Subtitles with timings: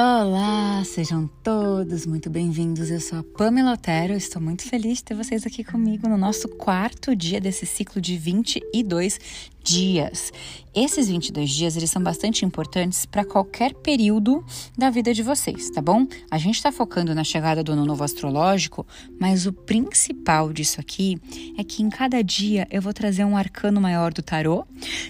[0.00, 2.88] Olá, sejam todos muito bem-vindos.
[2.88, 6.48] Eu sou a Pamela Otero, estou muito feliz de ter vocês aqui comigo no nosso
[6.50, 9.18] quarto dia desse ciclo de 22
[9.68, 10.32] dias.
[10.74, 14.44] Esses 22 dias, eles são bastante importantes para qualquer período
[14.76, 16.06] da vida de vocês, tá bom?
[16.30, 18.86] A gente está focando na chegada do ano novo astrológico,
[19.20, 21.18] mas o principal disso aqui
[21.58, 24.64] é que em cada dia eu vou trazer um arcano maior do tarô,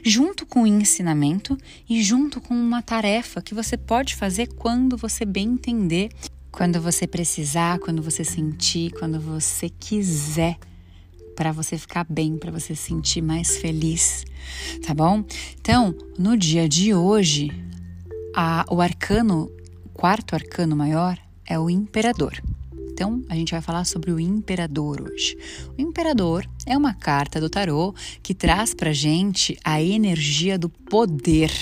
[0.05, 1.56] junto com o ensinamento
[1.88, 6.11] e junto com uma tarefa que você pode fazer quando você bem entender,
[6.50, 10.56] quando você precisar, quando você sentir, quando você quiser
[11.38, 14.24] para você ficar bem, para você se sentir mais feliz,
[14.84, 15.24] tá bom?
[15.61, 17.52] Então, no dia de hoje,
[18.34, 19.48] a, o arcano,
[19.95, 21.16] quarto arcano maior
[21.47, 22.42] é o imperador.
[22.91, 25.38] Então, a gente vai falar sobre o imperador hoje.
[25.78, 31.52] O imperador é uma carta do tarô que traz pra gente a energia do poder,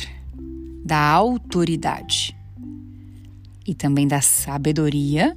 [0.87, 2.35] da autoridade
[3.67, 5.37] e também da sabedoria,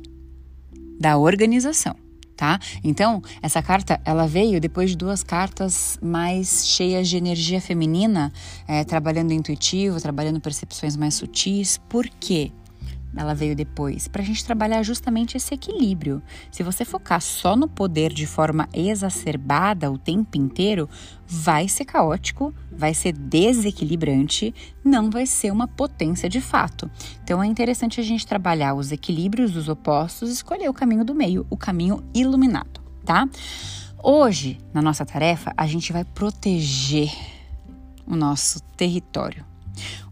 [0.98, 2.09] da organização
[2.40, 2.58] tá?
[2.82, 8.32] Então, essa carta, ela veio depois de duas cartas mais cheias de energia feminina,
[8.66, 11.78] é, trabalhando intuitivo, trabalhando percepções mais sutis.
[11.90, 12.54] Por quê?
[13.16, 16.22] Ela veio depois, para a gente trabalhar justamente esse equilíbrio.
[16.52, 20.88] Se você focar só no poder de forma exacerbada o tempo inteiro,
[21.28, 26.90] vai ser caótico, vai ser desequilibrante, não vai ser uma potência de fato.
[27.24, 31.46] Então é interessante a gente trabalhar os equilíbrios dos opostos escolher o caminho do meio,
[31.50, 33.28] o caminho iluminado, tá?
[34.02, 37.12] Hoje, na nossa tarefa, a gente vai proteger
[38.08, 39.48] o nosso território.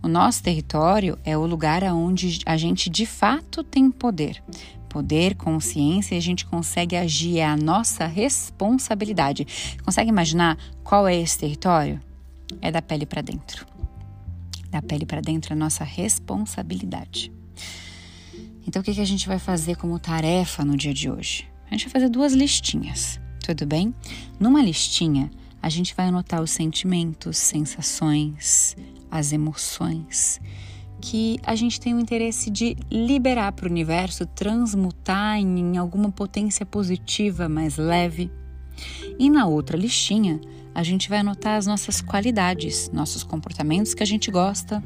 [0.07, 4.41] O nosso território é o lugar onde a gente de fato tem poder.
[4.87, 9.75] Poder, consciência e a gente consegue agir, é a nossa responsabilidade.
[9.83, 11.99] Consegue imaginar qual é esse território?
[12.61, 13.67] É da pele para dentro.
[14.71, 17.29] Da pele para dentro é a nossa responsabilidade.
[18.65, 21.45] Então, o que, que a gente vai fazer como tarefa no dia de hoje?
[21.69, 23.93] A gente vai fazer duas listinhas, tudo bem?
[24.39, 25.29] Numa listinha,
[25.61, 28.73] a gente vai anotar os sentimentos, sensações,
[29.09, 30.39] as emoções
[30.99, 36.65] que a gente tem o interesse de liberar para o universo, transmutar em alguma potência
[36.65, 38.31] positiva mais leve.
[39.17, 40.39] E na outra listinha,
[40.73, 44.83] a gente vai anotar as nossas qualidades, nossos comportamentos que a gente gosta,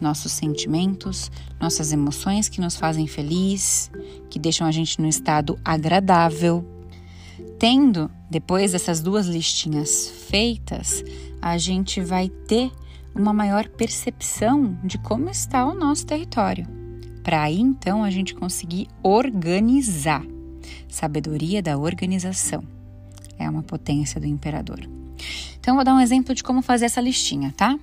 [0.00, 1.30] nossos sentimentos,
[1.60, 3.90] nossas emoções que nos fazem feliz,
[4.30, 6.64] que deixam a gente num estado agradável.
[7.58, 11.02] Tendo depois dessas duas listinhas feitas,
[11.42, 12.70] a gente vai ter
[13.14, 16.66] uma maior percepção de como está o nosso território.
[17.22, 20.24] Para aí então a gente conseguir organizar.
[20.88, 22.62] Sabedoria da organização
[23.38, 24.80] é uma potência do imperador.
[25.58, 27.78] Então vou dar um exemplo de como fazer essa listinha, tá?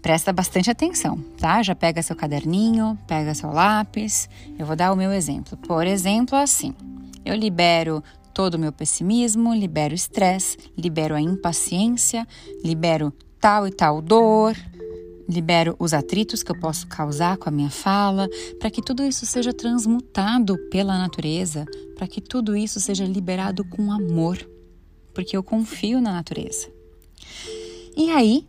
[0.00, 1.62] Presta bastante atenção, tá?
[1.62, 4.28] Já pega seu caderninho, pega seu lápis.
[4.58, 5.56] Eu vou dar o meu exemplo.
[5.56, 6.74] Por exemplo, assim:
[7.24, 12.28] eu libero todo o meu pessimismo, libero o estresse, libero a impaciência,
[12.62, 13.12] libero
[13.46, 14.56] tal e tal dor,
[15.28, 19.24] libero os atritos que eu posso causar com a minha fala, para que tudo isso
[19.24, 21.64] seja transmutado pela natureza,
[21.94, 24.36] para que tudo isso seja liberado com amor,
[25.14, 26.68] porque eu confio na natureza.
[27.96, 28.44] E aí,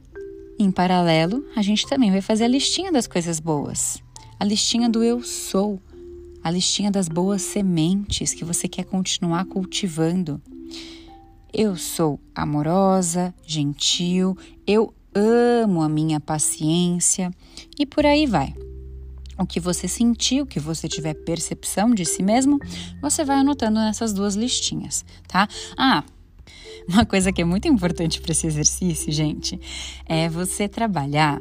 [0.58, 4.02] em paralelo, a gente também vai fazer a listinha das coisas boas,
[4.40, 5.80] a listinha do eu sou,
[6.44, 10.42] a listinha das boas sementes que você quer continuar cultivando.
[11.54, 17.32] Eu sou amorosa, gentil, eu amo a minha paciência
[17.80, 18.54] e por aí vai.
[19.40, 22.60] O que você sentiu, o que você tiver percepção de si mesmo,
[23.02, 25.48] você vai anotando nessas duas listinhas, tá?
[25.78, 26.04] Ah,
[26.90, 29.60] uma coisa que é muito importante para esse exercício, gente,
[30.06, 31.40] é você trabalhar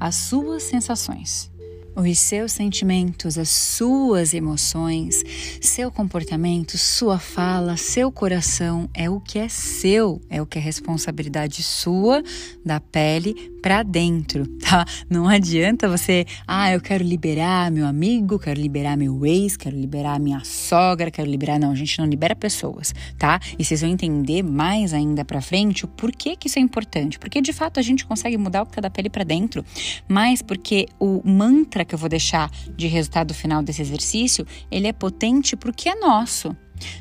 [0.00, 1.53] as suas sensações
[1.96, 5.22] os seus sentimentos, as suas emoções,
[5.60, 10.60] seu comportamento, sua fala, seu coração é o que é seu, é o que é
[10.60, 12.22] responsabilidade sua
[12.64, 14.84] da pele para dentro, tá?
[15.08, 20.18] Não adianta você, ah, eu quero liberar meu amigo, quero liberar meu ex, quero liberar
[20.20, 23.40] minha sogra, quero liberar, não, a gente não libera pessoas, tá?
[23.58, 27.40] E vocês vão entender mais ainda para frente o porquê que isso é importante, porque
[27.40, 29.64] de fato a gente consegue mudar o que tá da pele para dentro,
[30.08, 34.92] mas porque o mantra que eu vou deixar de resultado final desse exercício, ele é
[34.92, 36.56] potente porque é nosso.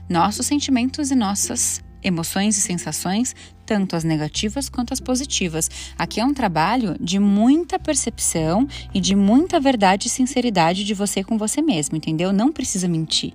[0.10, 3.34] Nossos sentimentos e nossas emoções e sensações,
[3.66, 5.70] tanto as negativas quanto as positivas.
[5.98, 11.24] Aqui é um trabalho de muita percepção e de muita verdade e sinceridade de você
[11.24, 12.34] com você mesmo, entendeu?
[12.34, 13.34] Não precisa mentir,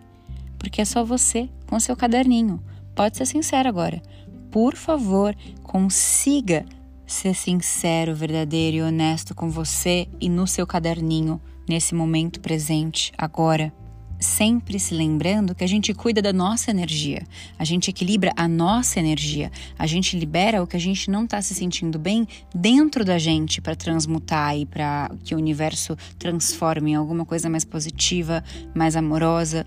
[0.58, 2.62] porque é só você com seu caderninho.
[2.94, 4.02] Pode ser sincero agora.
[4.50, 6.64] Por favor, consiga
[7.12, 13.72] ser sincero, verdadeiro e honesto com você e no seu caderninho nesse momento presente, agora
[14.20, 17.22] sempre se lembrando que a gente cuida da nossa energia,
[17.58, 21.40] a gente equilibra a nossa energia, a gente libera o que a gente não está
[21.40, 26.94] se sentindo bem dentro da gente para transmutar e para que o universo transforme em
[26.94, 28.42] alguma coisa mais positiva,
[28.74, 29.66] mais amorosa.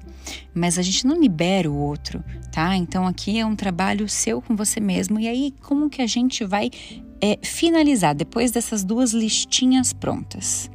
[0.54, 2.76] Mas a gente não libera o outro, tá?
[2.76, 5.20] Então aqui é um trabalho seu com você mesmo.
[5.20, 6.70] E aí, como que a gente vai
[7.22, 10.70] é, finalizar depois dessas duas listinhas prontas?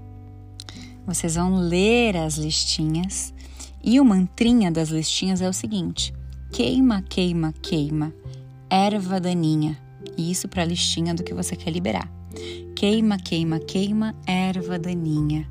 [1.06, 3.32] Vocês vão ler as listinhas
[3.87, 6.12] e o mantrinha das listinhas é o seguinte:
[6.50, 8.12] queima, queima, queima,
[8.69, 9.79] erva daninha.
[10.19, 12.11] E isso para a listinha do que você quer liberar.
[12.75, 15.49] Queima, queima, queima, erva daninha.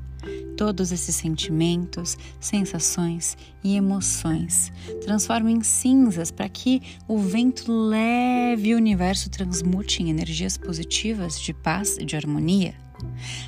[0.56, 4.72] Todos esses sentimentos, sensações e emoções
[5.02, 11.52] transforma em cinzas para que o vento leve o universo transmute em energias positivas de
[11.52, 12.74] paz e de harmonia.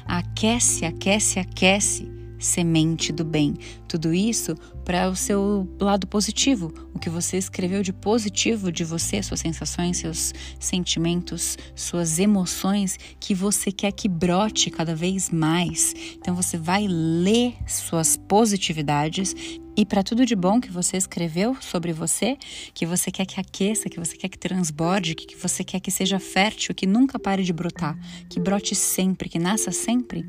[0.06, 3.56] Aquece, aquece, aquece semente do bem.
[3.86, 4.54] Tudo isso
[4.88, 9.98] para o seu lado positivo, o que você escreveu de positivo de você, suas sensações,
[9.98, 15.92] seus sentimentos, suas emoções que você quer que brote cada vez mais.
[16.16, 19.34] Então você vai ler suas positividades
[19.76, 22.38] e para tudo de bom que você escreveu sobre você,
[22.72, 26.18] que você quer que aqueça, que você quer que transborde, que você quer que seja
[26.18, 27.96] fértil, que nunca pare de brotar,
[28.30, 30.24] que brote sempre, que nasça sempre,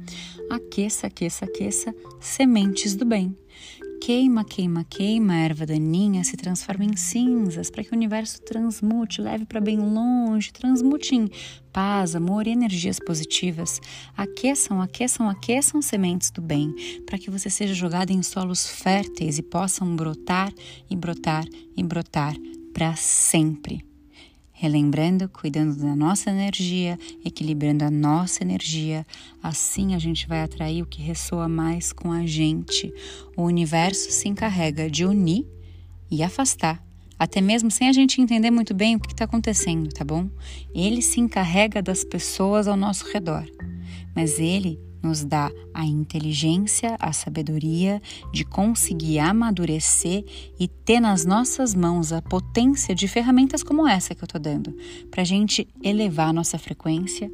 [0.52, 3.34] aqueça, aqueça, aqueça sementes do bem.
[4.02, 9.22] Queima, queima, queima a erva daninha, se transforma em cinzas para que o universo transmute,
[9.22, 11.30] leve para bem longe, transmute em
[11.72, 13.80] paz, amor e energias positivas.
[14.16, 16.74] Aqueçam, aqueçam, aqueçam sementes do bem
[17.06, 20.52] para que você seja jogado em solos férteis e possam brotar
[20.90, 21.46] e brotar
[21.76, 22.36] e brotar
[22.74, 23.89] para sempre
[24.60, 29.08] relembrando, cuidando da nossa energia, equilibrando a nossa energia.
[29.42, 32.94] Assim a gente vai atrair o que ressoa mais com a gente.
[33.38, 35.48] O universo se encarrega de unir
[36.12, 36.84] e afastar,
[37.18, 40.30] até mesmo sem a gente entender muito bem o que está acontecendo, tá bom?
[40.76, 43.46] Ele se encarrega das pessoas ao nosso redor,
[44.14, 48.02] mas ele nos dá a inteligência, a sabedoria
[48.32, 50.24] de conseguir amadurecer
[50.60, 54.76] e ter nas nossas mãos a potência de ferramentas como essa que eu estou dando,
[55.10, 57.32] para a gente elevar a nossa frequência,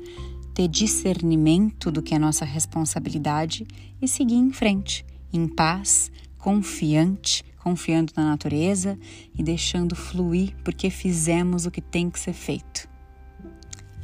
[0.54, 3.68] ter discernimento do que é nossa responsabilidade
[4.02, 8.98] e seguir em frente, em paz, confiante, confiando na natureza
[9.38, 12.88] e deixando fluir porque fizemos o que tem que ser feito.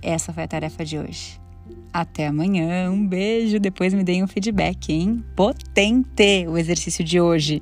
[0.01, 1.40] Essa foi a tarefa de hoje.
[1.93, 3.59] Até amanhã, um beijo.
[3.59, 5.23] Depois me deem um feedback, hein?
[5.35, 7.61] Potente o exercício de hoje.